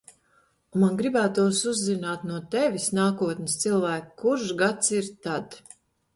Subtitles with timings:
[0.77, 5.63] Un man gribētos uzzināt no tevis, nākotnes cilvēk, kurš gads ir tad.